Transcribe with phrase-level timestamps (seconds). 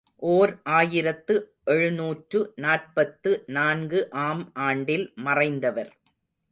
[0.29, 1.35] ஓர் ஆயிரத்து
[1.65, 5.91] எழுநூற்று நாற்பத்து நான்கு ஆம் ஆண்டில் மறைந்தவர்.